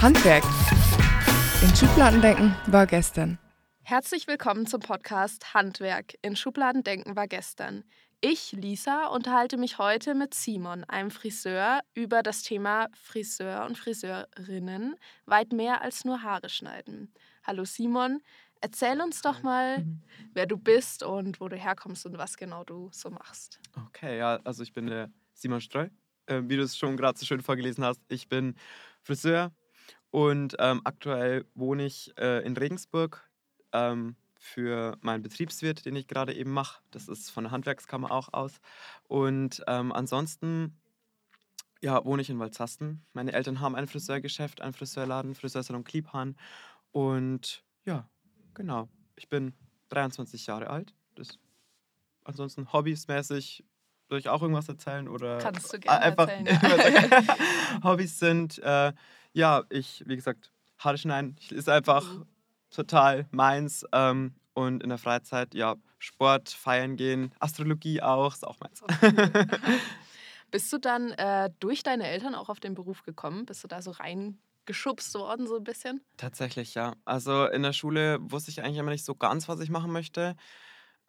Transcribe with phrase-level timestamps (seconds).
[0.00, 0.44] Handwerk.
[1.60, 3.36] In Schubladen denken war gestern.
[3.82, 6.14] Herzlich willkommen zum Podcast Handwerk.
[6.22, 7.82] In Schubladen denken war gestern.
[8.20, 14.94] Ich, Lisa, unterhalte mich heute mit Simon, einem Friseur, über das Thema Friseur und Friseurinnen,
[15.26, 17.12] weit mehr als nur Haare schneiden.
[17.42, 18.20] Hallo Simon,
[18.60, 19.84] erzähl uns doch mal,
[20.32, 23.58] wer du bist und wo du herkommst und was genau du so machst.
[23.88, 25.88] Okay, ja, also ich bin der Simon Streu.
[26.26, 28.54] Äh, wie du es schon gerade so schön vorgelesen hast, ich bin
[29.02, 29.50] Friseur
[30.10, 33.28] und ähm, aktuell wohne ich äh, in Regensburg
[33.72, 36.80] ähm, für meinen Betriebswirt, den ich gerade eben mache.
[36.90, 38.60] Das ist von der Handwerkskammer auch aus.
[39.08, 40.78] Und ähm, ansonsten
[41.80, 43.04] ja, wohne ich in Walzasten.
[43.12, 46.36] Meine Eltern haben ein Friseurgeschäft, ein Friseurladen, Friseursalon Kliebhahn.
[46.92, 48.08] Und ja,
[48.54, 48.88] genau.
[49.16, 49.54] Ich bin
[49.90, 50.94] 23 Jahre alt.
[51.14, 51.38] Das,
[52.24, 53.64] ansonsten hobbysmäßig
[54.08, 55.08] soll ich auch irgendwas erzählen?
[55.08, 56.46] Oder Kannst du gerne einfach erzählen.
[57.82, 57.84] Ja.
[57.84, 58.92] Hobbys sind, äh,
[59.32, 62.26] ja, ich, wie gesagt, Haare schneiden ist einfach Mhm.
[62.70, 63.84] total meins.
[63.92, 68.82] Ähm, und in der Freizeit, ja, Sport, feiern gehen, Astrologie auch, ist auch meins.
[70.50, 73.44] Bist du dann äh, durch deine Eltern auch auf den Beruf gekommen?
[73.44, 76.00] Bist du da so reingeschubst worden, so ein bisschen?
[76.16, 76.94] Tatsächlich, ja.
[77.04, 80.36] Also in der Schule wusste ich eigentlich immer nicht so ganz, was ich machen möchte.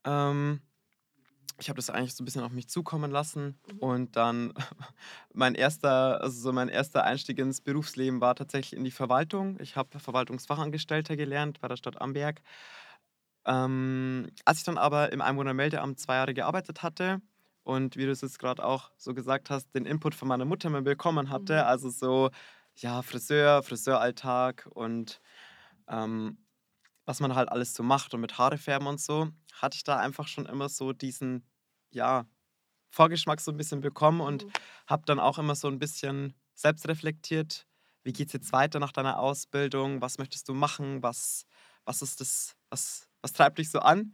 [0.04, 0.62] Ähm,
[1.60, 3.60] ich habe das eigentlich so ein bisschen auf mich zukommen lassen.
[3.68, 3.80] Mhm.
[3.80, 4.54] Und dann
[5.34, 9.60] mein erster, also so mein erster Einstieg ins Berufsleben war tatsächlich in die Verwaltung.
[9.60, 12.42] Ich habe Verwaltungsfachangestellter gelernt bei der Stadt Amberg.
[13.46, 17.22] Ähm, als ich dann aber im Einwohnermeldeamt zwei Jahre gearbeitet hatte
[17.64, 20.70] und wie du es jetzt gerade auch so gesagt hast, den Input von meiner Mutter
[20.70, 21.66] mal bekommen hatte, Mhm.
[21.66, 22.30] also so,
[22.76, 25.22] ja, Friseur, Friseuralltag und
[25.90, 26.40] ähm,
[27.10, 29.98] was man halt alles so macht und mit Haare färben und so, hatte ich da
[29.98, 31.50] einfach schon immer so diesen,
[31.90, 32.28] ja,
[32.92, 34.52] Vorgeschmack so ein bisschen bekommen und Mhm.
[34.88, 37.68] habe dann auch immer so ein bisschen selbst reflektiert,
[38.04, 41.46] wie geht es jetzt weiter nach deiner Ausbildung, was möchtest du machen, was,
[41.86, 44.14] was ist das, was, was treibt dich so an?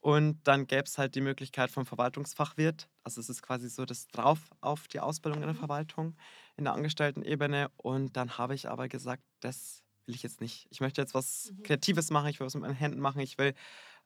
[0.00, 4.06] Und dann gäbe es halt die Möglichkeit vom Verwaltungsfachwirt, also es ist quasi so das
[4.08, 5.58] drauf auf die Ausbildung in der Mhm.
[5.58, 6.16] Verwaltung,
[6.56, 7.70] in der Angestelltenebene.
[7.76, 10.66] Und dann habe ich aber gesagt, das will ich jetzt nicht.
[10.70, 11.62] Ich möchte jetzt was Mhm.
[11.64, 13.54] Kreatives machen, ich will was mit meinen Händen machen, ich will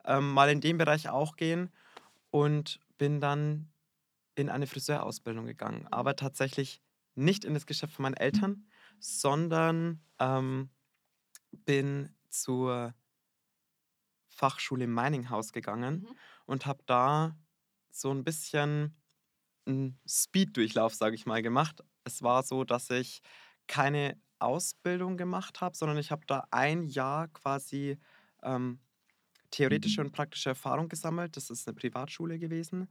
[0.05, 1.71] ähm, mal in dem Bereich auch gehen
[2.31, 3.73] und bin dann
[4.37, 5.89] in eine Friseurausbildung gegangen.
[5.91, 6.83] Aber tatsächlich
[7.15, 8.69] nicht in das Geschäft von meinen Eltern,
[9.01, 10.71] sondern ähm,
[11.53, 12.95] bin zur
[14.29, 16.17] Fachschule Meininghaus gegangen Mhm.
[16.47, 17.37] und habe da
[17.91, 18.97] so ein bisschen
[19.67, 21.83] einen Speed-Durchlauf, sage ich mal, gemacht.
[22.05, 23.23] Es war so, dass ich
[23.67, 27.99] keine Ausbildung gemacht habe, sondern ich habe da ein Jahr quasi
[28.43, 28.81] ähm,
[29.51, 31.37] theoretische und praktische Erfahrung gesammelt.
[31.37, 32.89] Das ist eine Privatschule gewesen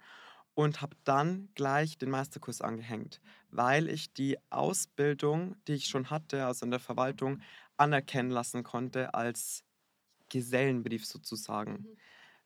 [0.54, 6.46] und habe dann gleich den Meisterkurs angehängt, weil ich die Ausbildung, die ich schon hatte,
[6.46, 7.42] also in der Verwaltung,
[7.78, 9.64] anerkennen lassen konnte als
[10.28, 11.72] Gesellenbrief sozusagen.
[11.72, 11.98] Mhm.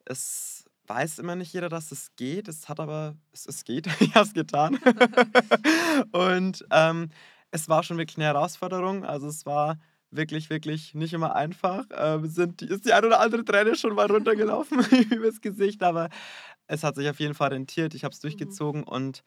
[0.05, 2.47] Es weiß immer nicht jeder, dass es geht.
[2.47, 3.87] Es hat aber, es, es geht.
[3.99, 4.79] ich habe es getan.
[6.11, 7.09] und ähm,
[7.53, 9.05] es war schon wirklich eine Herausforderung.
[9.05, 9.77] Also es war
[10.09, 11.85] wirklich, wirklich nicht immer einfach.
[11.95, 14.79] Ähm, sind, die- ist die ein oder andere Träne schon mal runtergelaufen
[15.11, 16.09] übers Gesicht, aber
[16.67, 17.93] es hat sich auf jeden Fall rentiert.
[17.93, 19.23] Ich habe es durchgezogen und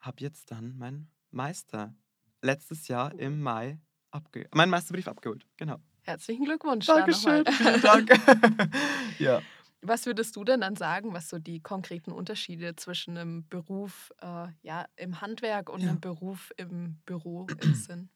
[0.00, 1.94] habe jetzt dann meinen Meister
[2.42, 3.78] letztes Jahr im Mai
[4.10, 5.46] abge meinen Meisterbrief abgeholt.
[5.56, 5.78] Genau.
[6.02, 6.86] Herzlichen Glückwunsch.
[6.86, 7.44] da Dankeschön.
[7.46, 8.10] Vielen Dank.
[9.18, 9.40] ja.
[9.86, 14.48] Was würdest du denn dann sagen, was so die konkreten Unterschiede zwischen einem Beruf äh,
[14.62, 15.88] ja, im Handwerk und Ja.
[15.88, 18.10] einem Beruf im Büro sind?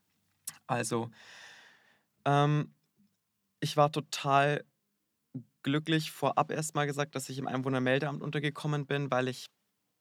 [0.68, 1.10] Also,
[2.24, 2.74] ähm,
[3.60, 4.64] ich war total
[5.62, 9.46] glücklich vorab erstmal gesagt, dass ich im Einwohnermeldeamt untergekommen bin, weil ich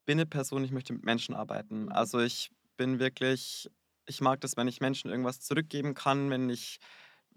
[0.05, 1.89] bin eine Person, ich möchte mit Menschen arbeiten.
[1.89, 1.91] Mhm.
[1.91, 3.69] Also ich bin wirklich,
[4.07, 6.79] ich mag das, wenn ich Menschen irgendwas zurückgeben kann, wenn ich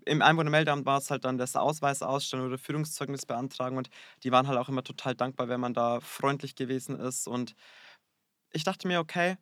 [0.06, 3.90] im Einwohnermeldeamt war es halt dann das Ausweis ausstellen oder Führungszeugnis beantragen und
[4.22, 7.54] die waren halt auch immer total dankbar, wenn man da freundlich gewesen ist und
[8.52, 9.36] ich dachte mir, okay,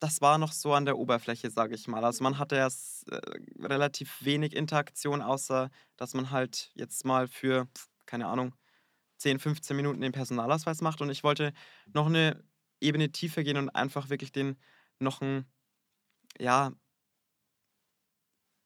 [0.00, 2.04] das war noch so an der Oberfläche, sage ich mal.
[2.04, 3.20] Also man hatte ja äh,
[3.62, 7.68] relativ wenig Interaktion, außer dass man halt jetzt mal für,
[8.06, 8.54] keine Ahnung,
[9.18, 11.00] 10, 15 Minuten den Personalausweis macht.
[11.00, 11.52] Und ich wollte
[11.92, 12.44] noch eine
[12.80, 14.58] Ebene tiefer gehen und einfach wirklich den
[14.98, 15.46] noch ein,
[16.38, 16.72] ja,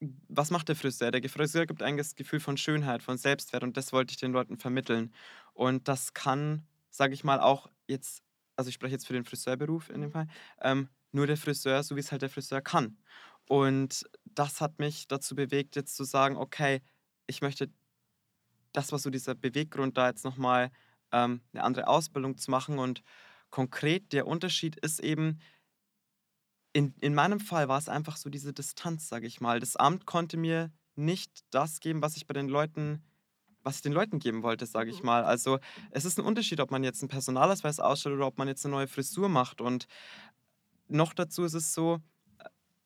[0.00, 1.10] was macht der Friseur?
[1.10, 4.56] Der Friseur gibt das Gefühl von Schönheit, von Selbstwert und das wollte ich den Leuten
[4.56, 5.12] vermitteln.
[5.54, 8.22] Und das kann, sage ich mal, auch jetzt,
[8.56, 10.28] also ich spreche jetzt für den Friseurberuf in dem Fall,
[10.60, 12.98] ähm, nur der Friseur, so wie es halt der Friseur kann.
[13.48, 16.82] Und das hat mich dazu bewegt, jetzt zu sagen, okay,
[17.26, 17.70] ich möchte,
[18.72, 20.70] das war so dieser Beweggrund, da jetzt nochmal
[21.12, 22.78] ähm, eine andere Ausbildung zu machen.
[22.78, 23.02] Und
[23.50, 25.40] konkret der Unterschied ist eben,
[26.78, 29.58] in, in meinem Fall war es einfach so diese Distanz, sage ich mal.
[29.60, 33.02] Das Amt konnte mir nicht das geben, was ich bei den Leuten,
[33.64, 35.02] was ich den Leuten geben wollte, sage ich Mhm.
[35.02, 35.25] mal.
[35.25, 35.58] Also
[35.90, 38.75] es ist ein Unterschied, ob man jetzt einen Personalausweis ausstellt oder ob man jetzt eine
[38.76, 39.60] neue Frisur macht.
[39.60, 39.86] Und
[40.88, 41.98] noch dazu ist es so,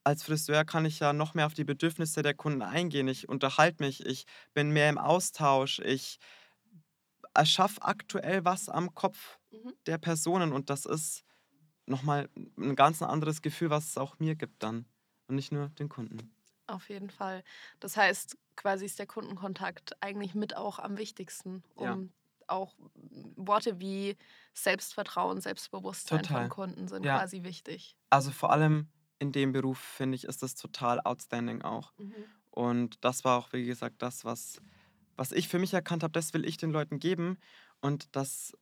[0.05, 3.09] als Friseur kann ich ja noch mehr auf die Bedürfnisse der Kunden eingehen.
[3.09, 6.19] Ich unterhalte mich, ich bin mehr im Austausch, ich
[7.35, 9.73] erschaffe aktuell was am Kopf Mhm.
[9.87, 11.25] der Personen und das ist
[11.93, 14.87] nochmal ein ganz anderes Gefühl, was es auch mir gibt dann
[15.29, 16.35] und nicht nur den Kunden.
[16.67, 17.43] Auf jeden Fall.
[17.81, 21.99] Das heißt, quasi ist der Kundenkontakt eigentlich mit auch am wichtigsten, Ja.
[21.99, 22.13] um
[22.47, 22.75] auch
[23.37, 24.17] Worte wie
[24.55, 26.29] Selbstvertrauen, Selbstbewusstsein Total.
[26.29, 27.19] von Kunden sind Ja.
[27.19, 27.97] quasi wichtig.
[28.11, 31.93] Also vor allem in dem Beruf, finde ich, ist das total outstanding auch.
[32.51, 34.61] Und das war auch, wie gesagt, das, was,
[35.17, 37.39] was ich für mich erkannt habe, das will ich den Leuten geben.
[37.81, 38.55] Und das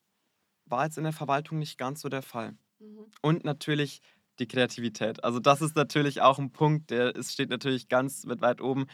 [0.66, 2.56] war jetzt in der Verwaltung nicht ganz so der Fall.
[2.80, 3.06] Mhm.
[3.22, 4.00] Und natürlich
[4.38, 5.22] die Kreativität.
[5.22, 8.86] Also das ist natürlich auch ein Punkt, der es steht natürlich ganz mit weit oben.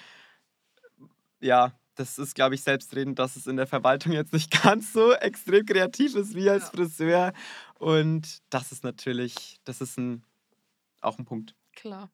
[1.41, 5.13] Ja, das ist, glaube ich, selbstredend, dass es in der Verwaltung jetzt nicht ganz so
[5.13, 6.71] extrem kreativ ist wie als Ja.
[6.71, 7.33] Friseur.
[7.79, 10.23] Und das ist natürlich, das ist ein,
[11.01, 11.55] auch ein Punkt.
[11.75, 12.11] Klar.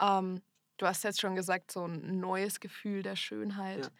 [0.00, 0.42] Ähm,
[0.78, 3.86] du hast jetzt schon gesagt, so ein neues Gefühl der Schönheit.
[3.86, 3.90] Ja.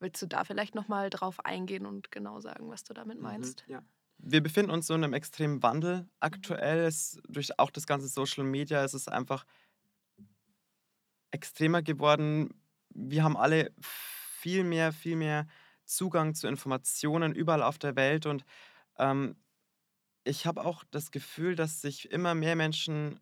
[0.00, 3.64] Willst du da vielleicht nochmal drauf eingehen und genau sagen, was du damit meinst?
[3.68, 3.82] Ja.
[4.22, 6.80] Wir befinden uns so in einem extremen Wandel aktuell.
[6.80, 9.44] Es, durch auch das ganze Social Media ist es einfach
[11.30, 12.50] extremer geworden.
[12.90, 15.46] Wir haben alle viel mehr, viel mehr
[15.84, 18.44] Zugang zu Informationen überall auf der Welt und
[18.98, 19.36] ähm,
[20.24, 23.20] ich habe auch das Gefühl, dass sich immer mehr Menschen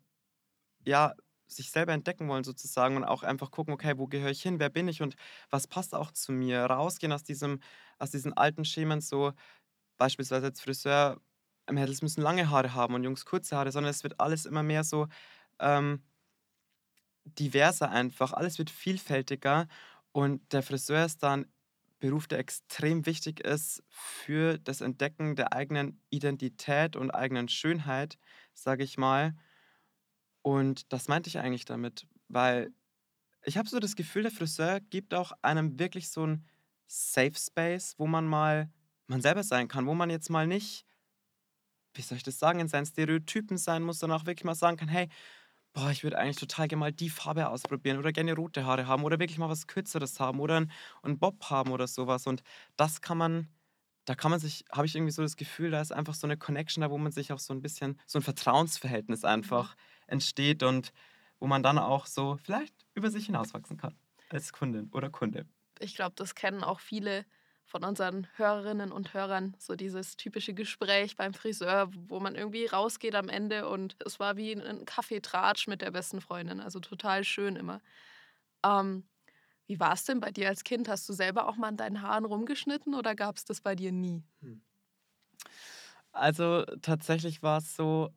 [0.85, 1.15] ja
[1.47, 4.69] sich selber entdecken wollen sozusagen und auch einfach gucken, okay, wo gehöre ich hin, wer
[4.69, 5.15] bin ich und
[5.49, 7.61] was passt auch zu mir, rausgehen aus diesem
[7.99, 9.33] aus diesen alten Schemen so
[9.99, 11.21] beispielsweise als Friseur
[11.71, 14.83] Mädels müssen lange Haare haben und Jungs kurze Haare, sondern es wird alles immer mehr
[14.83, 15.07] so
[15.59, 16.03] ähm,
[17.25, 19.67] diverser einfach, alles wird vielfältiger
[20.11, 21.47] und der Friseur ist dann
[21.99, 28.17] Beruf, der extrem wichtig ist für das Entdecken der eigenen Identität und eigenen Schönheit,
[28.53, 29.35] sage ich mal.
[30.41, 32.71] Und das meinte ich eigentlich damit, weil
[33.43, 36.45] ich habe so das Gefühl, der Friseur gibt auch einem wirklich so ein
[36.87, 38.71] Safe Space, wo man mal
[39.09, 40.85] man selber sein kann, wo man jetzt mal nicht,
[41.93, 44.77] wie soll ich das sagen, in seinen Stereotypen sein muss, sondern auch wirklich mal sagen
[44.77, 45.09] kann, hey,
[45.73, 49.03] boah, ich würde eigentlich total gerne mal die Farbe ausprobieren oder gerne rote Haare haben
[49.03, 50.71] oder wirklich mal was Kürzeres haben oder einen,
[51.03, 52.27] einen Bob haben oder sowas.
[52.27, 52.43] Und
[52.77, 53.49] das kann man,
[54.05, 56.37] da kann man sich, habe ich irgendwie so das Gefühl, da ist einfach so eine
[56.37, 59.75] Connection da, wo man sich auch so ein bisschen, so ein Vertrauensverhältnis einfach
[60.07, 60.91] entsteht und
[61.39, 63.95] wo man dann auch so vielleicht über sich hinauswachsen kann
[64.29, 65.47] als Kundin oder Kunde.
[65.79, 67.25] Ich glaube, das kennen auch viele
[67.69, 73.13] von unseren Hörerinnen und Hörern, so dieses typische Gespräch beim Friseur, wo man irgendwie rausgeht
[73.13, 77.55] am Ende und es war wie ein Kaffeetratsch mit der besten Freundin, also total schön
[77.55, 77.79] immer.
[78.65, 79.07] Ähm,
[79.67, 80.89] wie war es denn bei dir als Kind?
[80.89, 83.91] Hast du selber auch mal an deinen Haaren rumgeschnitten oder gab es das bei dir
[83.91, 84.23] nie?
[86.11, 88.09] Also tatsächlich war es so,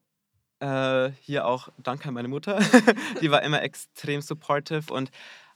[0.60, 2.58] äh, hier auch danke an meine Mutter,
[3.20, 5.10] die war immer extrem supportive und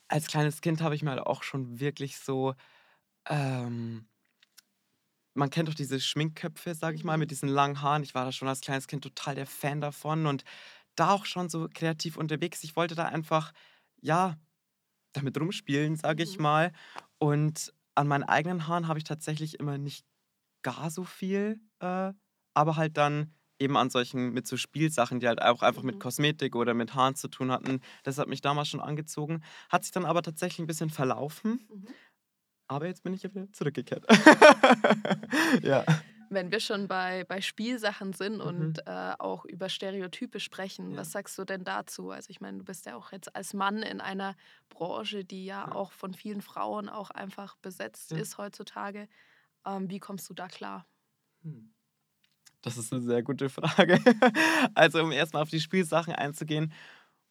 [0.09, 2.55] als kleines Kind habe ich mir halt auch schon wirklich so,
[3.29, 4.09] ähm,
[5.35, 8.03] man kennt doch diese Schminkköpfe, sage ich mal, mit diesen langen Haaren.
[8.03, 10.45] Ich war da schon als kleines Kind total der Fan davon und
[10.97, 12.65] da auch schon so kreativ unterwegs.
[12.65, 13.53] Ich wollte da einfach,
[14.01, 14.37] ja,
[15.15, 16.41] damit rumspielen, sage ich Mhm.
[16.41, 16.73] mal.
[17.19, 20.07] Und an meinen eigenen Haaren habe ich tatsächlich immer nicht
[20.63, 22.13] gar so viel, äh,
[22.55, 26.01] aber halt dann eben an solchen, mit so Spielsachen, die halt auch einfach mit Mhm.
[26.01, 27.81] Kosmetik oder mit Haaren zu tun hatten.
[28.05, 29.43] Das hat mich damals schon angezogen.
[29.71, 31.69] Hat sich dann aber tatsächlich ein bisschen verlaufen.
[31.69, 31.95] Mhm.
[32.69, 34.05] Aber jetzt bin ich ja wieder zurückgekehrt.
[35.63, 35.85] ja.
[36.29, 38.41] Wenn wir schon bei, bei Spielsachen sind Mhm.
[38.41, 40.97] und äh, auch über Stereotype sprechen, Ja.
[40.99, 42.11] was sagst du denn dazu?
[42.11, 44.35] Also ich meine, du bist ja auch jetzt als Mann in einer
[44.69, 45.73] Branche, die ja Ja.
[45.73, 48.19] auch von vielen Frauen auch einfach besetzt Ja.
[48.19, 49.09] ist heutzutage.
[49.65, 50.87] Ähm, wie kommst du da klar?
[51.43, 51.73] Hm.
[52.63, 53.99] Das ist eine sehr gute Frage.
[54.75, 56.73] Also, um erstmal auf die Spielsachen einzugehen,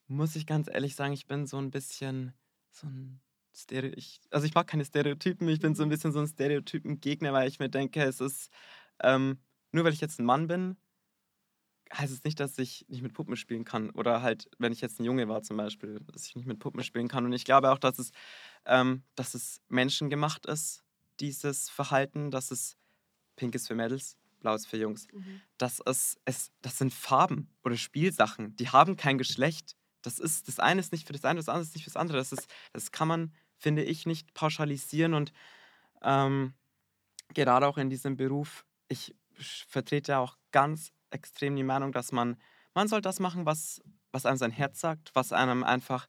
[0.07, 2.33] muss ich ganz ehrlich sagen, ich bin so ein bisschen
[2.71, 3.19] so ein
[3.55, 5.47] Stereo ich also, ich mag keine Stereotypen.
[5.49, 5.89] Ich bin so ein Mhm.
[5.89, 8.49] bisschen so ein Stereotypengegner, weil ich mir denke, es ist
[9.01, 9.39] ähm,
[9.71, 10.77] nur weil ich jetzt ein Mann bin,
[11.93, 13.89] heißt es nicht, dass ich nicht mit Puppen spielen kann.
[13.91, 16.83] Oder halt, wenn ich jetzt ein Junge war zum Beispiel, dass ich nicht mit Puppen
[16.83, 17.25] spielen kann.
[17.25, 18.11] Und ich glaube auch, dass es,
[18.65, 20.83] ähm, dass es menschengemacht ist,
[21.19, 22.77] dieses Verhalten, dass es
[23.37, 25.07] pink ist für Mädels, blau ist für Jungs.
[25.57, 29.75] Das, ist, es, das sind Farben oder Spielsachen, die haben kein Geschlecht.
[30.03, 31.97] Das, ist, das eine ist nicht für das eine, das andere ist nicht für das
[31.97, 32.17] andere.
[32.17, 35.13] Das, ist, das kann man, finde ich, nicht pauschalisieren.
[35.13, 35.31] Und
[36.01, 36.53] ähm,
[37.33, 39.15] gerade auch in diesem Beruf, ich
[39.67, 42.37] vertrete ja auch ganz extrem die Meinung, dass man,
[42.73, 43.81] man soll das machen, was,
[44.11, 46.07] was einem sein Herz sagt, was einem einfach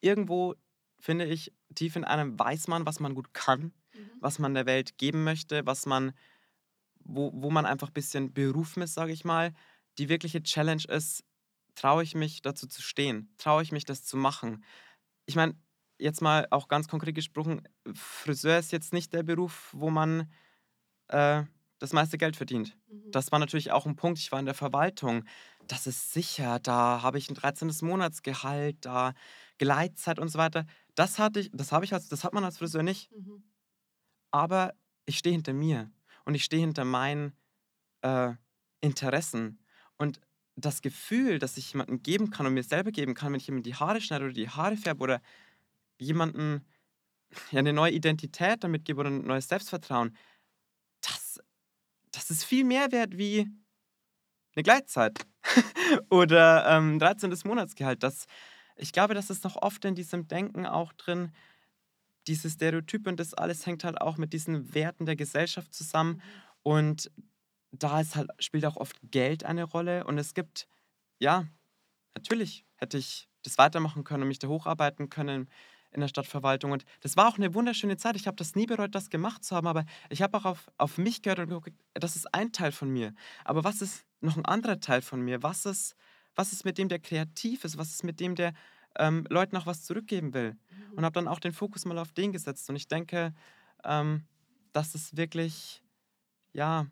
[0.00, 0.54] irgendwo,
[1.00, 4.10] finde ich, tief in einem weiß man, was man gut kann, Mhm.
[4.20, 6.12] was man der Welt geben möchte, was man,
[7.00, 9.54] wo, wo man einfach ein bisschen berufen ist, sage ich mal.
[9.98, 11.24] Die wirkliche Challenge ist,
[11.74, 13.32] traue ich mich dazu zu stehen?
[13.38, 14.64] Traue ich mich das zu machen?
[15.26, 15.54] Ich meine,
[15.98, 17.62] jetzt mal auch ganz konkret gesprochen,
[17.94, 20.30] Friseur ist jetzt nicht der Beruf, wo man
[21.08, 21.42] äh,
[21.78, 22.76] das meiste Geld verdient.
[22.88, 23.10] Mhm.
[23.10, 24.18] Das war natürlich auch ein Punkt.
[24.18, 25.24] Ich war in der Verwaltung.
[25.66, 26.58] Das ist sicher.
[26.58, 27.70] Da habe ich ein 13.
[27.82, 29.14] Monatsgehalt, da
[29.58, 30.66] Gleitzeit und so weiter.
[30.94, 33.10] Das hatte ich, das habe ich als, das hat man als Friseur nicht.
[33.12, 33.42] Mhm.
[34.30, 34.74] Aber
[35.06, 35.90] ich stehe hinter mir
[36.24, 37.32] und ich stehe hinter meinen
[38.02, 38.32] äh,
[38.80, 39.58] Interessen.
[39.96, 40.20] Und
[40.56, 43.72] das Gefühl, das ich jemandem geben kann und mir selber geben kann, wenn ich jemandem
[43.72, 45.20] die Haare schneide oder die Haare färbe oder
[45.98, 46.62] jemandem
[47.50, 50.16] ja, eine neue Identität damit gebe oder ein neues Selbstvertrauen,
[51.00, 51.40] das,
[52.10, 53.48] das ist viel mehr wert wie
[54.54, 55.26] eine Gleitzeit
[56.10, 57.34] oder ähm, 13.
[57.44, 58.02] Monatsgehalt.
[58.02, 58.26] Das,
[58.76, 61.32] ich glaube, das ist noch oft in diesem Denken auch drin,
[62.26, 66.20] diese Stereotype und das alles hängt halt auch mit diesen Werten der Gesellschaft zusammen.
[66.62, 67.10] Und
[67.70, 70.04] da ist halt, spielt auch oft Geld eine Rolle.
[70.04, 70.68] Und es gibt,
[71.18, 71.46] ja,
[72.14, 75.48] natürlich hätte ich das weitermachen können und mich da hocharbeiten können
[75.90, 76.72] in der Stadtverwaltung.
[76.72, 78.16] Und das war auch eine wunderschöne Zeit.
[78.16, 80.98] Ich habe das nie bereut, das gemacht zu haben, aber ich habe auch auf, auf
[80.98, 83.14] mich gehört und geguckt, das ist ein Teil von mir.
[83.44, 85.42] Aber was ist noch ein anderer Teil von mir?
[85.42, 85.96] Was ist,
[86.34, 87.78] was ist mit dem, der kreativ ist?
[87.78, 88.52] Was ist mit dem, der
[88.98, 90.56] ähm, Leuten auch was zurückgeben will?
[90.94, 92.68] Und habe dann auch den Fokus mal auf den gesetzt.
[92.68, 93.34] Und ich denke,
[93.84, 94.24] ähm,
[94.72, 95.82] dass es wirklich,
[96.52, 96.86] ja,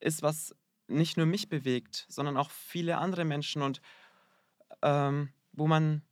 [0.00, 0.54] ist, was
[0.88, 3.80] nicht nur mich bewegt, sondern auch viele andere Menschen und
[4.82, 6.02] ähm, wo man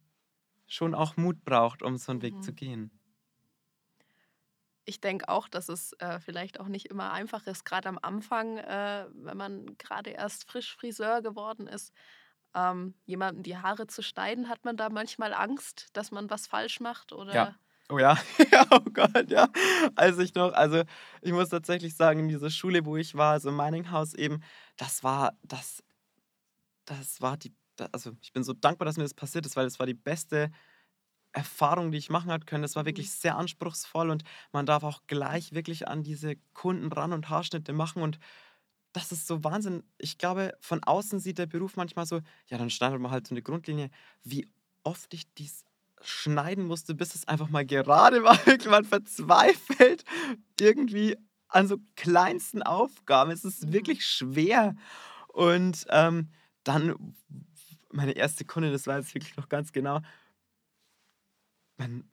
[0.71, 2.43] schon auch Mut braucht, um so einen Weg Mhm.
[2.43, 2.93] zu gehen.
[4.85, 8.59] Ich denke auch, dass es äh, vielleicht auch nicht immer einfach ist, gerade am Anfang,
[8.59, 11.93] äh, wenn man gerade erst frisch Friseur geworden ist,
[12.55, 16.81] ähm, jemandem die Haare zu schneiden, hat man da manchmal Angst, dass man was falsch
[16.81, 17.55] macht oder Ja.
[17.89, 17.99] Oh
[18.53, 19.49] ja, oh Gott, ja.
[19.97, 20.83] Als ich noch, also
[21.23, 24.43] ich muss tatsächlich sagen, in dieser Schule, wo ich war, also Meininghaus eben,
[24.77, 25.83] das war, das,
[26.85, 27.55] das war die,
[27.93, 30.51] also ich bin so dankbar, dass mir das passiert ist, weil es war die beste
[31.33, 32.63] Erfahrung, die ich machen hat können.
[32.63, 37.13] Das war wirklich sehr anspruchsvoll und man darf auch gleich wirklich an diese Kunden ran
[37.13, 38.19] und Haarschnitte machen und
[38.93, 39.85] das ist so Wahnsinn.
[39.99, 43.35] Ich glaube, von außen sieht der Beruf manchmal so, ja, dann schneidet man halt so
[43.35, 43.91] eine Grundlinie.
[44.25, 44.49] Wie
[44.83, 45.65] oft ich dies
[46.03, 48.39] schneiden musste, bis es einfach mal gerade war.
[48.69, 50.05] Man verzweifelt
[50.61, 51.17] irgendwie
[51.49, 53.31] an so kleinsten Aufgaben.
[53.31, 53.73] Es ist Mhm.
[53.73, 54.75] wirklich schwer.
[55.29, 56.31] Und ähm,
[56.65, 57.15] dann
[57.93, 60.01] meine erste Kundin, das weiß ich wirklich noch ganz genau.
[61.79, 62.05] Man,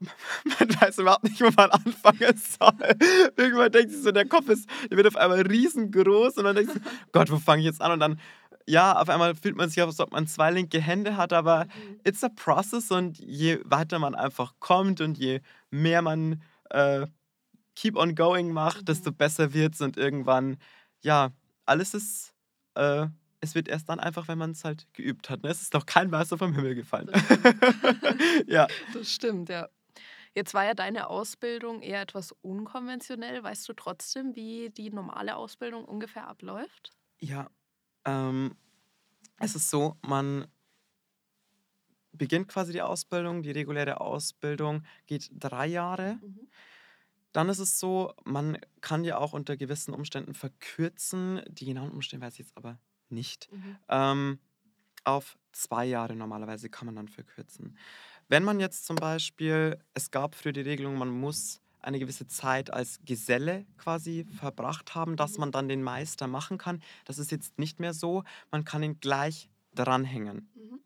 [0.60, 2.96] man weiß überhaupt nicht, wo man anfangen soll.
[3.36, 6.72] Irgendwann denkt sich so, der Kopf ist, der wird auf einmal riesengroß und dann denkt
[6.72, 7.92] sich, Gott, wo fange ich jetzt an?
[7.92, 8.20] Und dann,
[8.66, 12.00] ja, auf einmal fühlt man sich, als ob man zwei linke Hände hat, aber Mhm.
[12.04, 17.06] it's a process und je weiter man einfach kommt und je mehr man äh,
[17.76, 18.84] keep on going macht, Mhm.
[18.86, 20.58] desto besser wird's und irgendwann,
[21.02, 21.32] ja,
[21.66, 22.34] alles ist,
[22.74, 23.06] äh,
[23.40, 25.42] es wird erst dann einfach, wenn man es halt geübt hat.
[25.42, 25.48] Ne?
[25.48, 27.10] Es ist noch kein Meister vom Himmel gefallen.
[28.46, 28.66] Ja.
[28.94, 29.68] Das stimmt, ja.
[30.34, 33.42] Jetzt war ja deine Ausbildung eher etwas unkonventionell.
[33.42, 36.92] Weißt du trotzdem, wie die normale Ausbildung ungefähr abläuft?
[37.20, 37.50] Ja,
[38.04, 38.56] ähm,
[39.38, 40.46] es ist so, man
[42.12, 46.18] beginnt quasi die Ausbildung, die reguläre Ausbildung geht drei Jahre.
[46.22, 46.48] Mhm.
[47.32, 51.42] Dann ist es so, man kann ja auch unter gewissen Umständen verkürzen.
[51.48, 52.78] Die genauen Umstände weiß ich jetzt aber
[53.10, 53.50] nicht.
[53.52, 53.76] Mhm.
[53.88, 54.38] Ähm,
[55.04, 57.76] auf zwei Jahre normalerweise kann man dann verkürzen.
[58.28, 62.72] Wenn man jetzt zum Beispiel, es gab früher die Regelung, man muss eine gewisse Zeit
[62.72, 66.82] als Geselle quasi verbracht haben, dass man dann den Meister machen kann.
[67.04, 68.22] Das ist jetzt nicht mehr so.
[68.50, 70.50] Man kann ihn gleich dranhängen.
[70.54, 70.80] Mhm.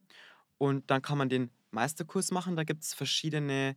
[0.59, 2.57] Und dann kann man den Meisterkurs machen.
[2.57, 3.77] Da gibt es verschiedene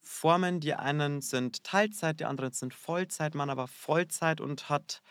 [0.00, 0.60] Formen.
[0.60, 3.34] Die einen sind Teilzeit, die anderen sind Vollzeit.
[3.34, 5.02] Man aber Vollzeit und hat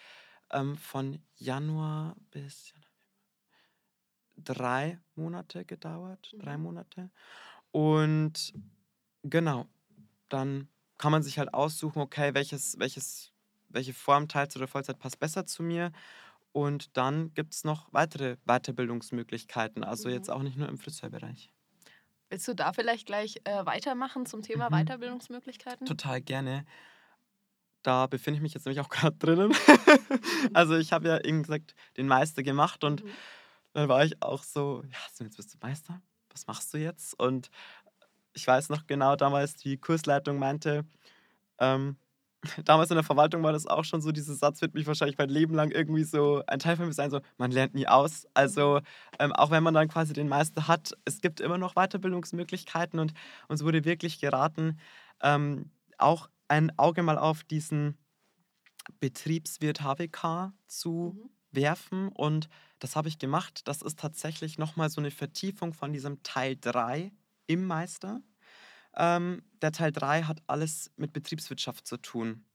[0.52, 2.74] ähm, von Januar bis
[4.38, 6.36] drei Monate gedauert.
[6.40, 6.58] Drei Mhm.
[6.58, 7.12] Monate.
[7.72, 8.54] Und
[9.24, 9.68] genau,
[10.30, 13.34] dann kann man sich halt aussuchen, okay, welches, welches,
[13.70, 15.92] welche Form Teilzeit oder Vollzeit passt besser zu mir.
[16.54, 20.32] Und dann gibt es noch weitere Weiterbildungsmöglichkeiten, also jetzt Mhm.
[20.32, 21.52] auch nicht nur im Friseurbereich.
[22.30, 24.72] Willst du da vielleicht gleich äh, weitermachen zum Thema Mhm.
[24.72, 25.86] Weiterbildungsmöglichkeiten?
[25.86, 26.66] Total gerne.
[27.88, 29.54] Da befinde ich mich jetzt nämlich auch gerade drinnen.
[30.54, 33.10] also ich habe ja eben gesagt, den Meister gemacht und Mhm.
[33.74, 36.02] dann war ich auch so, ja, jetzt bist du Meister,
[36.32, 37.18] was machst du jetzt?
[37.20, 37.50] Und
[38.34, 40.86] ich weiß noch genau damals, die Kursleitung meinte,
[41.60, 41.98] ähm,
[42.66, 45.30] damals in der Verwaltung war das auch schon so, dieser Satz wird mich wahrscheinlich mein
[45.30, 48.28] Leben lang irgendwie so ein Teil von mir sein, so man lernt nie aus.
[48.34, 48.82] Also
[49.20, 53.14] ähm, auch wenn man dann quasi den Meister hat, es gibt immer noch Weiterbildungsmöglichkeiten und
[53.50, 54.80] uns wurde wirklich geraten,
[55.22, 57.98] ähm, auch ein Auge mal auf diesen
[59.00, 61.30] Betriebswirt HWK zu mhm.
[61.52, 62.50] werfen und
[62.80, 63.68] das habe ich gemacht.
[63.68, 67.12] Das ist tatsächlich nochmal so eine Vertiefung von diesem Teil 3
[67.48, 68.22] im Meister.
[68.96, 72.46] Ähm, der Teil 3 hat alles mit Betriebswirtschaft zu tun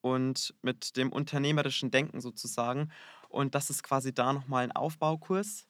[0.00, 2.90] und mit dem unternehmerischen Denken sozusagen.
[3.28, 5.64] Und das ist quasi da nochmal ein Aufbaukurs.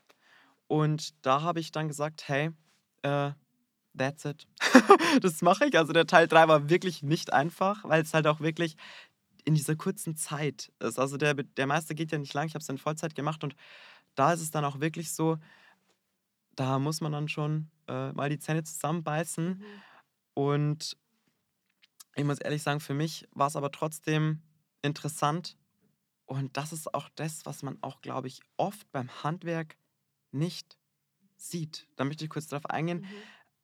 [0.67, 2.51] Und da habe ich dann gesagt, hey,
[3.03, 3.33] äh,
[3.97, 4.47] that's it.
[5.21, 5.79] das mache ich.
[5.79, 8.77] Also der Teil 3 war wirklich nicht einfach, weil es halt auch wirklich
[9.45, 10.99] in dieser kurzen Zeit ist.
[10.99, 13.57] Also der, der Meister geht ja nicht lang, ich habe es in Vollzeit gemacht und
[14.15, 15.39] da ist es dann auch wirklich so,
[16.55, 19.59] da muss man dann schon äh, mal die Zähne zusammenbeißen.
[19.59, 19.65] Mhm.
[20.35, 20.97] Und
[22.15, 24.43] ich muss ehrlich sagen, für mich war es aber trotzdem
[24.83, 25.57] interessant.
[26.27, 29.77] Und das ist auch das, was man auch, glaube ich, oft beim Handwerk
[30.31, 30.79] nicht
[31.37, 31.89] sieht.
[31.97, 33.01] Da möchte ich kurz darauf eingehen.
[33.01, 33.07] Mhm.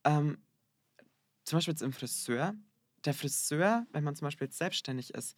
[0.04, 0.38] Ähm,
[1.44, 2.54] zum Beispiel jetzt im Friseur.
[3.04, 5.36] Der Friseur, wenn man zum Beispiel jetzt selbstständig ist,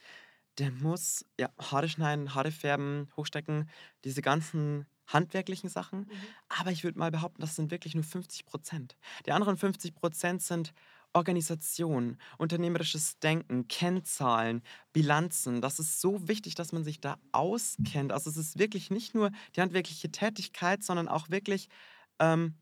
[0.59, 3.69] der muss ja, Haare schneiden, Haare färben, hochstecken,
[4.05, 6.00] diese ganzen handwerklichen Sachen.
[6.00, 6.11] Mhm.
[6.49, 8.97] Aber ich würde mal behaupten, das sind wirklich nur 50 Prozent.
[9.26, 10.73] Die anderen 50 Prozent sind
[11.12, 14.62] Organisation, unternehmerisches Denken, Kennzahlen,
[14.93, 15.61] Bilanzen.
[15.61, 18.12] Das ist so wichtig, dass man sich da auskennt.
[18.12, 21.69] Also es ist wirklich nicht nur die handwerkliche Tätigkeit, sondern auch wirklich
[22.21, 22.55] ähm,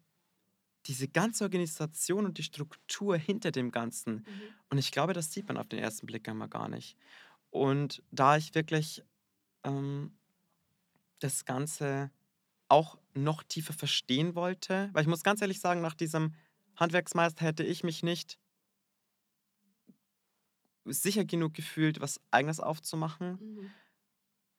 [0.87, 4.15] diese ganze Organisation und die Struktur hinter dem Ganzen.
[4.15, 4.25] Mhm.
[4.71, 6.97] Und ich glaube, das sieht man auf den ersten Blick einmal gar nicht.
[7.51, 9.03] Und da ich wirklich
[9.65, 10.13] ähm,
[11.19, 12.11] das Ganze
[12.69, 16.35] auch noch tiefer verstehen wollte, weil ich muss ganz ehrlich sagen, nach diesem
[16.77, 18.39] Handwerksmeister hätte ich mich nicht
[20.85, 23.71] sicher genug gefühlt, was eigenes aufzumachen, mhm.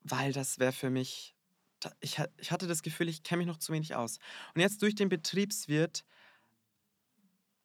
[0.01, 1.35] weil das wäre für mich,
[1.99, 4.19] ich, ich hatte das Gefühl, ich kenne mich noch zu wenig aus.
[4.53, 6.05] Und jetzt durch den Betriebswirt,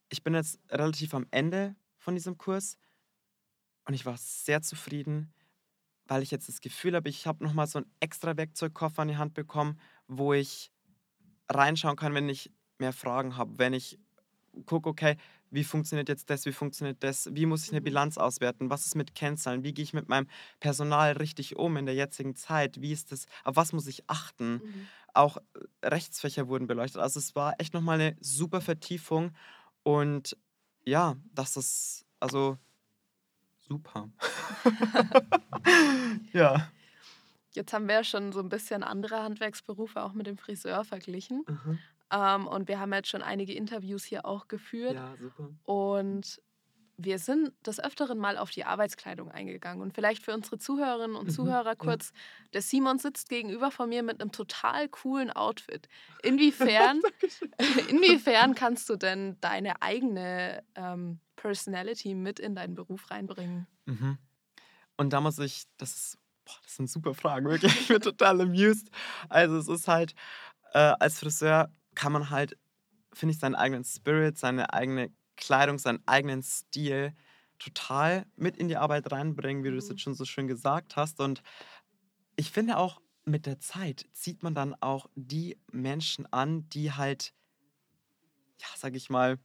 [0.09, 2.79] ich bin jetzt relativ am Ende von diesem Kurs
[3.87, 5.33] und ich war sehr zufrieden,
[6.07, 9.16] weil ich jetzt das Gefühl habe, ich habe nochmal so einen extra Werkzeugkoffer in die
[9.16, 10.70] Hand bekommen, wo ich
[11.48, 13.98] reinschauen kann, wenn ich mehr Fragen habe, wenn ich
[14.66, 15.16] gucke, okay,
[15.55, 17.85] wie funktioniert jetzt das, wie funktioniert das, wie muss ich eine mhm.
[17.85, 20.29] Bilanz auswerten, was ist mit Kennzahlen, wie gehe ich mit meinem
[20.61, 24.55] Personal richtig um in der jetzigen Zeit, wie ist das, auf was muss ich achten.
[24.55, 24.88] Mhm.
[25.14, 27.01] Auch äh, Rechtsfächer wurden beleuchtet.
[27.01, 29.33] Also es war echt nochmal eine super Vertiefung
[29.83, 30.37] und
[30.85, 32.59] ja, das ist also
[33.61, 34.11] super.
[36.33, 36.69] ja.
[37.53, 41.45] Jetzt haben wir ja schon so ein bisschen andere Handwerksberufe auch mit dem Friseur verglichen.
[41.47, 41.79] Mhm.
[42.11, 44.95] Ähm, und wir haben jetzt schon einige Interviews hier auch geführt.
[44.95, 45.51] Ja, super.
[45.64, 46.40] Und
[46.97, 49.83] wir sind des Öfteren mal auf die Arbeitskleidung eingegangen.
[49.83, 52.51] Und vielleicht für unsere Zuhörerinnen und mhm, Zuhörer kurz, ja.
[52.55, 55.88] der Simon sitzt gegenüber von mir mit einem total coolen Outfit.
[56.23, 57.01] Inwiefern,
[57.88, 63.67] inwiefern kannst du denn deine eigene ähm, Personality mit in deinen Beruf reinbringen?
[63.87, 64.19] Mhm.
[64.97, 67.75] Und da muss ich, das ist, boah, das sind super Fragen, wirklich.
[67.81, 68.88] Ich bin total amused.
[69.29, 70.14] Also es ist halt,
[70.73, 72.57] äh, als Friseur kann man halt,
[73.12, 77.14] finde ich, seinen eigenen Spirit, seine eigene Kleidung, seinen eigenen Stil
[77.59, 79.98] total mit in die Arbeit reinbringen, wie du jetzt mhm.
[79.98, 81.20] schon so schön gesagt hast.
[81.20, 81.42] Und
[82.37, 87.33] ich finde auch, mit der Zeit zieht man dann auch die Menschen an, die halt,
[88.59, 89.38] ja, sag ich mal,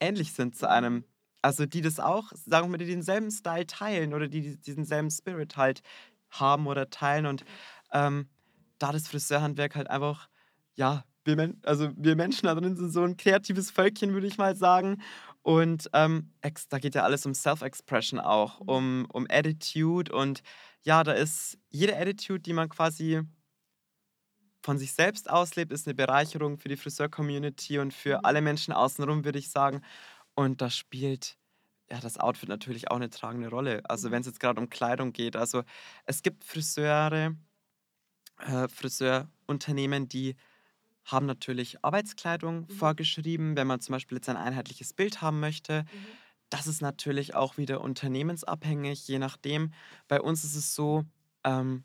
[0.00, 1.04] ähnlich sind zu einem.
[1.42, 5.10] Also die das auch, sagen wir mal, die denselben Style teilen oder die diesen selben
[5.10, 5.82] Spirit halt
[6.30, 7.26] haben oder teilen.
[7.26, 7.44] Und
[7.92, 8.28] ähm,
[8.78, 10.28] da das Friseurhandwerk halt einfach,
[10.74, 14.56] ja, wir, also wir Menschen da drin sind so ein kreatives Völkchen, würde ich mal
[14.56, 15.02] sagen.
[15.42, 16.32] Und ähm,
[16.70, 18.68] da geht ja alles um Self-Expression auch, mhm.
[18.68, 20.12] um, um Attitude.
[20.12, 20.42] Und
[20.82, 23.22] ja, da ist jede Attitude, die man quasi
[24.62, 28.24] von sich selbst auslebt, ist eine Bereicherung für die Friseur-Community und für mhm.
[28.24, 29.82] alle Menschen außenrum, würde ich sagen.
[30.34, 31.38] Und da spielt
[31.88, 33.82] ja das Outfit natürlich auch eine tragende Rolle.
[33.88, 34.12] Also mhm.
[34.12, 35.36] wenn es jetzt gerade um Kleidung geht.
[35.36, 35.62] Also
[36.04, 37.36] es gibt Friseure,
[38.38, 40.34] äh, Friseurunternehmen, die
[41.06, 42.68] haben natürlich Arbeitskleidung mhm.
[42.68, 45.82] vorgeschrieben, wenn man zum Beispiel jetzt ein einheitliches Bild haben möchte.
[45.82, 46.06] Mhm.
[46.50, 49.72] Das ist natürlich auch wieder unternehmensabhängig, je nachdem.
[50.08, 51.04] Bei uns ist es so,
[51.44, 51.84] ähm,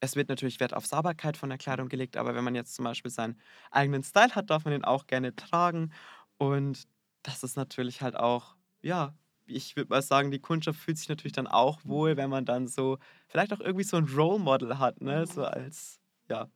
[0.00, 2.84] es wird natürlich Wert auf Sauberkeit von der Kleidung gelegt, aber wenn man jetzt zum
[2.84, 3.38] Beispiel seinen
[3.70, 5.92] eigenen Style hat, darf man den auch gerne tragen.
[6.36, 6.86] Und
[7.22, 9.14] das ist natürlich halt auch, ja,
[9.46, 12.68] ich würde mal sagen, die Kundschaft fühlt sich natürlich dann auch wohl, wenn man dann
[12.68, 15.26] so, vielleicht auch irgendwie so ein Role Model hat, ne?
[15.26, 16.48] So als, ja,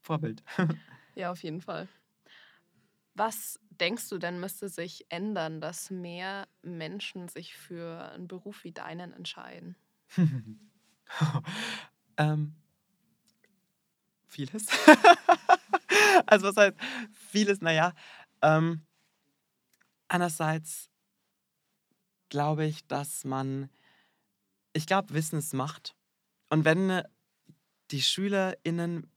[0.00, 0.42] Vorbild.
[1.14, 1.88] Ja, auf jeden Fall.
[3.14, 8.72] Was denkst du denn müsste sich ändern, dass mehr Menschen sich für einen Beruf wie
[8.72, 9.76] deinen entscheiden?
[12.16, 12.54] ähm,
[14.26, 14.66] vieles.
[16.26, 16.76] also was heißt
[17.12, 17.60] vieles?
[17.60, 17.92] Naja,
[18.40, 18.86] ähm,
[20.08, 20.90] einerseits
[22.30, 23.68] glaube ich, dass man,
[24.72, 25.94] ich glaube, Wissen ist Macht.
[26.48, 27.02] Und wenn
[27.90, 29.11] die SchülerInnen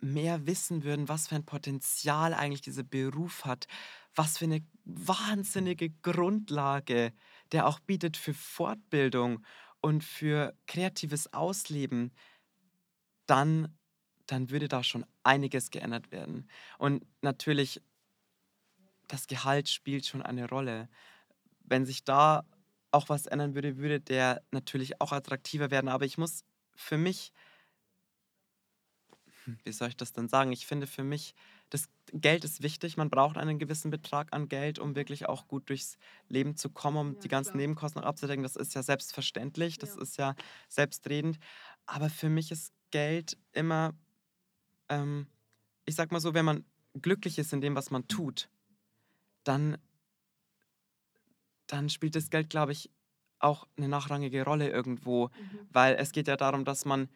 [0.00, 3.66] mehr wissen würden, was für ein Potenzial eigentlich dieser Beruf hat,
[4.14, 7.12] was für eine wahnsinnige Grundlage
[7.52, 9.44] der auch bietet für Fortbildung
[9.80, 12.12] und für kreatives Ausleben,
[13.26, 13.76] dann,
[14.26, 16.48] dann würde da schon einiges geändert werden.
[16.78, 17.80] Und natürlich,
[19.08, 20.88] das Gehalt spielt schon eine Rolle.
[21.64, 22.44] Wenn sich da
[22.90, 25.88] auch was ändern würde, würde der natürlich auch attraktiver werden.
[25.88, 27.32] Aber ich muss für mich
[29.64, 30.52] wie soll ich das denn sagen?
[30.52, 31.34] Ich finde für mich,
[31.70, 32.96] das Geld ist wichtig.
[32.96, 35.96] Man braucht einen gewissen Betrag an Geld, um wirklich auch gut durchs
[36.28, 37.60] Leben zu kommen, um Ja, die ganzen klar.
[37.62, 38.42] Nebenkosten abzudecken.
[38.42, 40.02] Das ist ja selbstverständlich, das Ja.
[40.02, 40.34] ist ja
[40.68, 41.38] selbstredend.
[41.86, 43.94] Aber für mich ist Geld immer,
[44.88, 45.26] ähm,
[45.86, 46.64] ich sag mal so, wenn man
[47.00, 48.50] glücklich ist in dem, was man tut,
[49.44, 49.78] dann,
[51.66, 52.90] dann spielt das Geld, glaube ich,
[53.38, 55.28] auch eine nachrangige Rolle irgendwo.
[55.28, 55.68] Mhm.
[55.70, 57.08] Weil es geht ja darum, dass man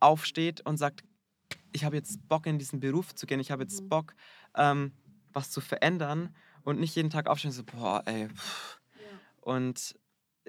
[0.00, 1.04] aufsteht und sagt,
[1.74, 3.90] ich habe jetzt Bock in diesen Beruf zu gehen, ich habe jetzt Mhm.
[3.90, 4.14] Bock,
[4.56, 4.94] ähm,
[5.34, 6.34] was zu verändern
[6.64, 8.28] und nicht jeden Tag aufstehen und so, boah, ey.
[8.30, 8.80] Pff.
[9.42, 9.98] Und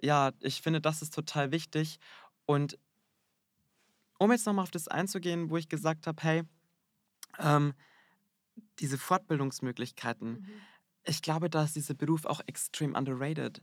[0.04, 2.00] ja, ich finde, das ist total wichtig.
[2.46, 2.80] Und
[4.20, 6.44] um jetzt nochmal auf das einzugehen, wo ich gesagt habe, hey,
[7.40, 7.76] ähm,
[8.80, 10.62] diese Fortbildungsmöglichkeiten, Mhm.
[11.04, 13.62] ich glaube, da ist dieser Beruf auch extrem underrated,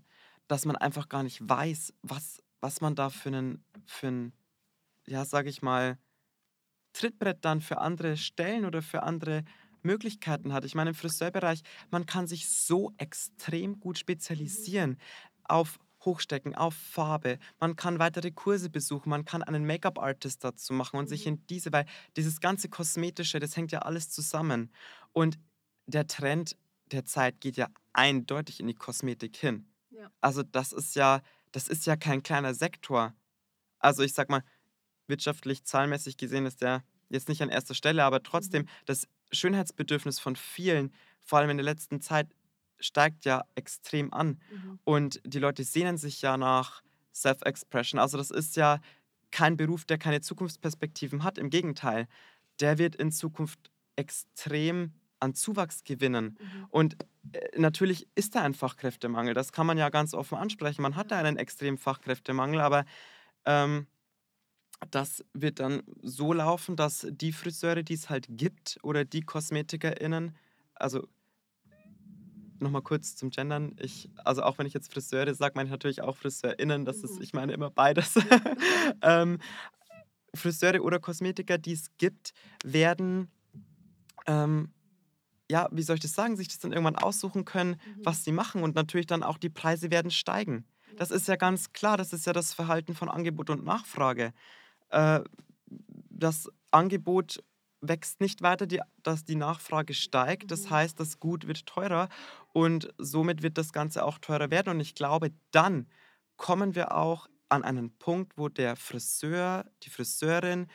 [0.48, 4.32] dass man einfach gar nicht weiß, was, was man da für einen, für einen,
[5.06, 5.98] ja, sage ich mal,
[6.92, 9.44] Trittbrett dann für andere Stellen oder für andere
[9.82, 10.64] Möglichkeiten hat.
[10.64, 14.98] Ich meine, im Friseurbereich, man kann sich so extrem gut spezialisieren
[15.44, 17.38] auf Hochstecken, auf Farbe.
[17.60, 21.26] Man kann weitere Kurse besuchen, man kann einen Make-up-Artist dazu machen und sich Mhm.
[21.26, 24.72] in diese, weil dieses ganze Kosmetische, das hängt ja alles zusammen.
[25.12, 25.38] Und
[25.86, 26.56] der Trend
[26.90, 29.72] der Zeit geht ja eindeutig in die Kosmetik hin.
[29.90, 30.12] Ja.
[30.20, 33.14] Also das ist ja, das ist ja kein kleiner Sektor.
[33.78, 34.44] Also ich sag mal,
[35.12, 38.68] wirtschaftlich, zahlenmäßig gesehen ist der jetzt nicht an erster Stelle, aber trotzdem, Mhm.
[38.86, 42.28] das Schönheitsbedürfnis von vielen, vor allem in der letzten Zeit,
[42.80, 44.40] steigt ja extrem an.
[44.50, 44.78] Mhm.
[44.84, 46.82] Und die Leute sehnen sich ja nach
[47.14, 48.00] Self-Expression.
[48.00, 48.80] Also das ist ja
[49.30, 51.38] kein Beruf, der keine Zukunftsperspektiven hat.
[51.38, 52.08] Im Gegenteil,
[52.60, 56.36] der wird in Zukunft extrem an Zuwachs gewinnen.
[56.40, 56.66] Mhm.
[56.70, 56.96] Und
[57.32, 59.34] äh, natürlich ist da ein Fachkräftemangel.
[59.34, 60.82] Das kann man ja ganz offen ansprechen.
[60.82, 62.84] Man hat da einen extremen Fachkräftemangel, aber
[63.44, 63.86] ähm,
[64.90, 70.36] das wird dann so laufen, dass die Friseure, die es halt gibt, oder die KosmetikerInnen,
[70.74, 71.08] also
[72.60, 76.00] nochmal kurz zum Gendern, ich, also auch wenn ich jetzt Friseure sage, meine ich natürlich
[76.02, 77.22] auch FriseurInnen, das ist, Mhm.
[77.22, 78.14] ich meine immer beides.
[79.02, 79.38] ähm,
[80.34, 82.32] Friseure oder Kosmetiker, die es gibt,
[82.64, 83.30] werden,
[84.26, 84.72] ähm,
[85.50, 88.04] ja, wie soll ich das sagen, sich das dann irgendwann aussuchen können, Mhm.
[88.04, 90.66] was sie machen und natürlich dann auch die Preise werden steigen.
[90.96, 94.32] Das ist ja ganz klar, das ist ja das Verhalten von Angebot und Nachfrage.
[94.92, 95.20] Äh,
[96.10, 97.42] das Angebot
[97.80, 100.50] wächst nicht weiter, die, dass die Nachfrage steigt.
[100.52, 100.70] Das Mhm.
[100.70, 102.08] heißt, das Gut wird teurer
[102.52, 104.70] und somit wird das Ganze auch teurer werden.
[104.70, 105.88] Und ich glaube, dann
[106.36, 110.68] kommen wir auch an einen Punkt, wo der Friseur, die Friseurin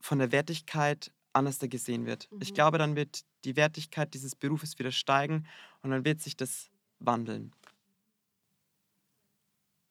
[0.00, 2.28] von der Wertigkeit anders gesehen wird.
[2.40, 2.54] Ich Mhm.
[2.54, 5.46] glaube, dann wird die Wertigkeit dieses Berufes wieder steigen
[5.82, 7.52] und dann wird sich das wandeln.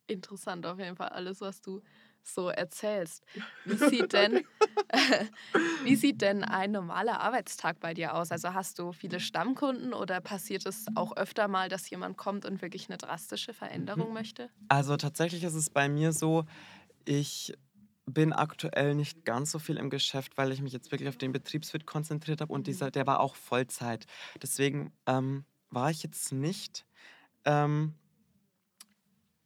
[0.08, 1.82] Interessant auf jeden Fall alles, was du
[2.28, 3.26] so erzählst.
[3.64, 4.42] Wie sieht denn,
[5.84, 8.32] wie sieht denn ein normaler Arbeitstag bei dir aus?
[8.32, 12.62] Also hast du viele Stammkunden oder passiert es auch öfter mal, dass jemand kommt und
[12.62, 14.14] wirklich eine drastische Veränderung Mhm.
[14.14, 14.50] möchte?
[14.68, 16.46] Also tatsächlich ist es bei mir so,
[17.06, 17.54] ich
[18.06, 21.32] bin aktuell nicht ganz so viel im Geschäft, weil ich mich jetzt wirklich auf den
[21.34, 22.68] Betriebswirt konzentriert habe und Mhm.
[22.68, 24.06] dieser, der war auch Vollzeit.
[24.42, 26.86] Deswegen ähm, war ich jetzt nicht
[27.46, 27.96] ähm,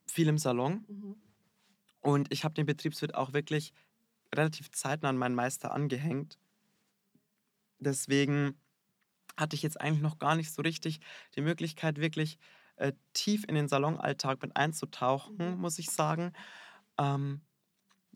[0.08, 1.25] viel im Salon Mhm.
[2.06, 3.74] Und ich habe den Betriebswirt auch wirklich
[4.36, 6.39] relativ zeitnah an meinen Meister angehängt.
[7.80, 8.60] Deswegen
[9.38, 11.00] hatte ich jetzt eigentlich noch gar nicht so richtig
[11.36, 12.39] die Möglichkeit, wirklich
[12.78, 15.60] äh, tief in den Salonalltag mit einzutauchen, Mhm.
[15.60, 16.34] muss ich sagen.
[17.00, 17.41] Ähm,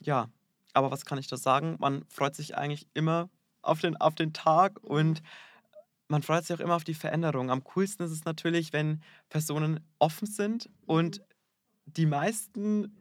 [0.04, 0.30] ja,
[0.73, 1.78] aber was kann ich da sagen?
[1.80, 3.30] Man freut sich eigentlich immer
[3.62, 5.21] auf den, auf den Tag und
[6.08, 7.52] man freut sich auch immer auf die Veränderung.
[7.52, 11.25] Am coolsten ist es natürlich, wenn Personen offen sind und Mhm.
[11.86, 12.95] die meisten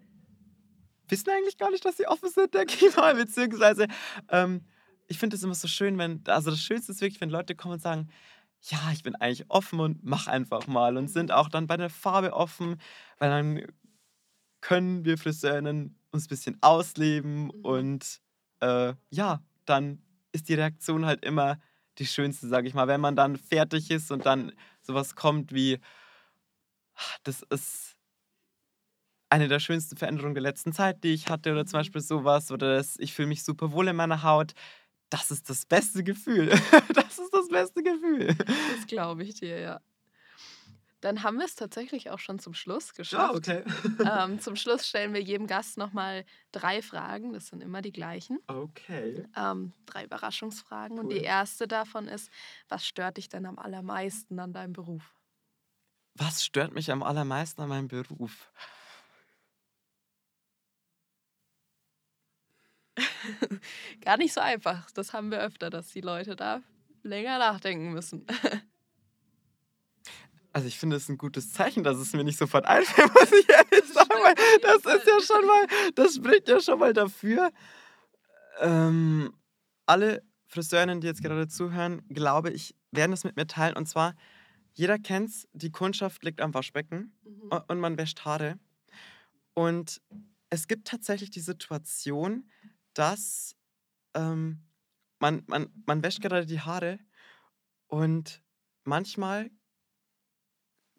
[1.11, 3.15] wissen eigentlich gar nicht, dass sie offen sind, ich mal.
[3.15, 3.87] Beziehungsweise,
[4.31, 4.63] ähm,
[5.07, 7.75] ich finde es immer so schön, wenn, also das Schönste ist wirklich, wenn Leute kommen
[7.75, 8.09] und sagen,
[8.63, 11.91] ja, ich bin eigentlich offen und mach einfach mal und sind auch dann bei der
[11.91, 12.81] Farbe offen,
[13.19, 13.67] weil dann
[14.61, 17.51] können wir Friseurinnen uns ein bisschen ausleben Mhm.
[17.63, 18.21] und
[18.61, 21.59] äh, ja, dann ist die Reaktion halt immer
[21.99, 22.89] die schönste, sage ich mal.
[22.89, 25.79] Wenn man dann fertig ist und dann sowas kommt wie,
[27.25, 27.97] das ist
[29.31, 31.81] eine der schönsten Veränderungen der letzten Zeit, die ich hatte, oder zum Mhm.
[31.81, 34.53] Beispiel sowas, oder das, ich fühle mich super wohl in meiner Haut.
[35.11, 36.51] Das ist das beste Gefühl.
[36.95, 38.37] Das ist das beste Gefühl.
[38.67, 39.81] Das glaube ich dir, ja.
[41.01, 43.35] Dann haben wir es tatsächlich auch schon zum Schluss geschafft.
[43.37, 43.63] okay.
[44.05, 47.33] Ähm, zum Schluss stellen wir jedem Gast nochmal drei Fragen.
[47.33, 48.39] Das sind immer die gleichen.
[48.49, 49.25] Okay.
[49.37, 50.99] Ähm, drei Überraschungsfragen.
[50.99, 51.15] Und Cool.
[51.15, 52.31] die erste davon ist,
[52.69, 55.15] was stört dich denn am allermeisten an deinem Beruf?
[56.15, 58.53] Was stört mich am allermeisten an meinem Beruf?
[64.05, 64.91] Gar nicht so einfach.
[64.93, 66.63] Das haben wir öfter, dass die Leute da
[67.03, 68.27] länger nachdenken müssen.
[70.53, 73.49] Also ich finde es ein gutes Zeichen, dass es mir nicht sofort einfällt, muss ich
[73.49, 77.53] ehrlich sagen, weil das ist ja schon mal, das spricht ja schon mal dafür.
[78.61, 79.33] Ähm,
[79.87, 83.77] alle Friseurinnen, die jetzt gerade zuhören, glaube ich, werden es mit mir teilen.
[83.77, 84.15] Und zwar,
[84.73, 87.53] jeder kennt's, die Kundschaft liegt am Waschbecken Mhm.
[87.69, 88.59] und man wäscht Haare.
[89.55, 90.01] Und
[90.51, 92.49] es gibt tatsächlich die Situation,
[92.95, 93.57] dass
[94.15, 94.65] ähm,
[95.21, 96.99] man, man, man wäscht gerade die Haare
[97.87, 98.43] und
[98.85, 99.51] manchmal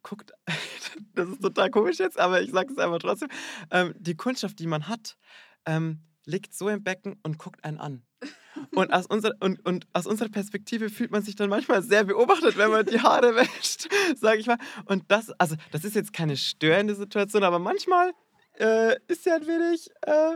[0.04, 0.32] guckt,
[1.16, 3.30] das ist total komisch jetzt, aber ich sage es einfach trotzdem,
[3.72, 5.18] ähm, die Kundschaft, die man hat,
[5.66, 8.04] ähm, liegt so im Becken und guckt einen an.
[8.76, 12.58] Und aus, unser, und, und aus unserer Perspektive fühlt man sich dann manchmal sehr beobachtet,
[12.58, 14.58] wenn man die Haare wäscht, sage ich mal.
[14.86, 18.12] Und das, also das ist jetzt keine störende Situation, aber manchmal
[18.60, 20.36] äh, ist sie ein wenig äh,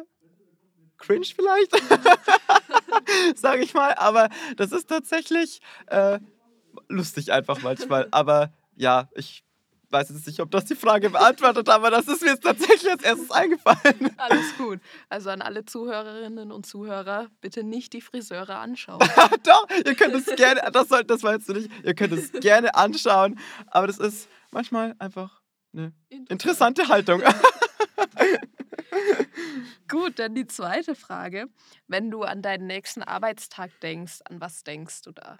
[1.03, 1.71] cringe vielleicht,
[3.35, 3.93] sage ich mal.
[3.95, 6.19] Aber das ist tatsächlich äh,
[6.87, 8.07] lustig einfach manchmal.
[8.11, 9.43] Aber ja, ich
[9.89, 13.03] weiß jetzt nicht, ob das die Frage beantwortet, aber das ist mir jetzt tatsächlich als
[13.03, 14.11] erstes eingefallen.
[14.17, 14.79] Alles gut.
[15.07, 18.99] Also an alle Zuhörerinnen und Zuhörer, bitte nicht die Friseure anschauen.
[19.43, 22.73] Doch, ihr könnt es gerne, das, soll, das war jetzt nicht, ihr könnt es gerne
[22.73, 25.41] anschauen, aber das ist manchmal einfach
[25.73, 27.21] eine interessante Haltung.
[29.87, 31.47] Gut, dann die zweite Frage.
[31.87, 35.39] Wenn du an deinen nächsten Arbeitstag denkst, an was denkst du da?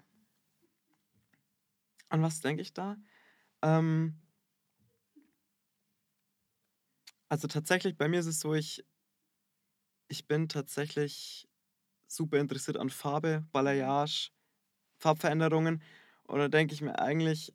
[2.08, 2.96] An was denke ich da?
[3.62, 4.20] Ähm,
[7.28, 8.84] also tatsächlich, bei mir ist es so, ich,
[10.08, 11.48] ich bin tatsächlich
[12.06, 14.30] super interessiert an Farbe, Balayage,
[14.98, 15.82] Farbveränderungen.
[16.24, 17.52] Und da denke ich mir eigentlich,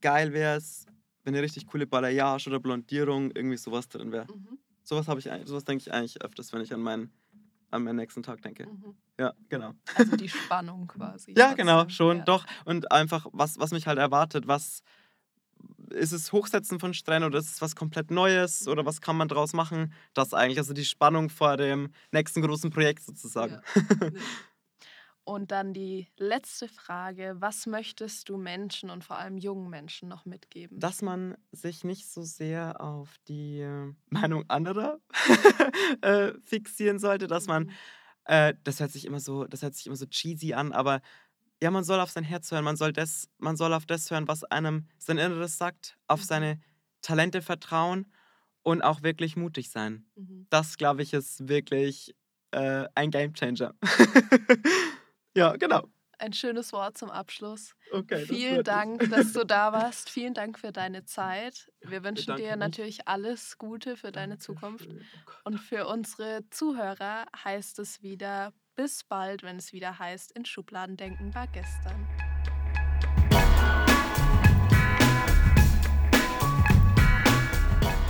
[0.00, 0.86] geil wäre es,
[1.24, 4.26] wenn eine richtig coole Balayage oder Blondierung irgendwie sowas drin wäre.
[4.32, 4.58] Mhm.
[4.90, 7.12] Sowas habe ich, sowas denke ich eigentlich öfters, wenn ich an meinen,
[7.70, 8.66] an meinen nächsten Tag denke.
[8.66, 8.96] Mhm.
[9.20, 9.74] Ja, genau.
[9.94, 11.32] Also die Spannung quasi.
[11.38, 12.24] Ja, genau, schon, Ja.
[12.24, 12.44] doch.
[12.64, 14.82] Und einfach, was, was mich halt erwartet, was
[15.90, 19.28] ist es Hochsetzen von Strähnen oder ist es was komplett Neues oder was kann man
[19.28, 19.92] draus machen?
[20.12, 23.52] Das eigentlich, also die Spannung vor dem nächsten großen Projekt sozusagen.
[23.52, 24.10] Ja.
[25.24, 27.36] Und dann die letzte Frage.
[27.38, 30.80] Was möchtest du Menschen und vor allem jungen Menschen noch mitgeben?
[30.80, 33.66] Dass man sich nicht so sehr auf die
[34.10, 34.98] Meinung anderer
[36.02, 37.70] äh, fixieren sollte, dass man Mhm.
[38.26, 41.00] Äh, das hört sich immer so, das hört sich immer so cheesy an, aber
[41.62, 44.28] ja, man soll auf sein Herz hören, man soll das, man soll auf das hören,
[44.28, 46.24] was einem sein Inneres sagt, auf Mhm.
[46.24, 46.60] seine
[47.02, 48.12] Talente vertrauen
[48.62, 50.06] und auch wirklich mutig sein.
[50.16, 50.46] Mhm.
[50.50, 52.14] Das, glaube ich, ist wirklich
[52.52, 53.74] äh, ein Gamechanger.
[55.34, 55.84] ja, genau.
[56.18, 57.74] Ein schönes Wort zum Abschluss.
[57.92, 58.26] Okay.
[58.26, 58.62] Vielen.
[58.62, 60.10] Dank, dass du da warst.
[60.10, 61.70] Vielen Dank für deine Zeit.
[61.80, 62.56] Wir wünschen dir mich.
[62.58, 64.86] natürlich alles Gute für deine Zukunft.
[64.86, 65.06] Dankeschön.
[65.26, 65.30] Oh.
[65.44, 70.98] Und für unsere Zuhörer heißt es wieder bis bald, wenn es wieder heißt, in Schubladen
[70.98, 72.06] denken war gestern.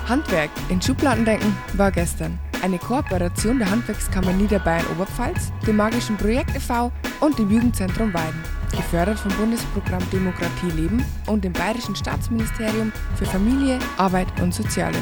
[0.08, 2.40] Handwerk in Schubladen denken war gestern.
[2.62, 6.92] Eine Kooperation der Handwerkskammer Niederbayern Oberpfalz, dem Magischen Projekt e.V.
[7.20, 8.38] und dem Jugendzentrum Weiden.
[8.70, 15.00] Gefördert vom Bundesprogramm Demokratie leben und dem Bayerischen Staatsministerium für Familie, Arbeit und Soziales.